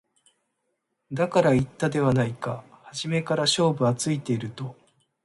[1.11, 4.75] だから言ったではないか初めから勝負はついていると